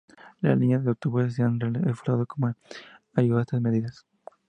[0.39, 2.51] Las líneas de autobús se han reforzado como
[3.13, 4.07] ayuda a estas medidas.